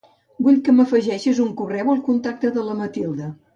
Vull 0.45 0.55
que 0.67 0.73
m'afegeixis 0.77 1.43
un 1.45 1.53
correu 1.61 1.93
al 1.95 2.03
contacte 2.09 2.53
de 2.59 2.67
la 2.71 2.77
Matilde. 2.83 3.33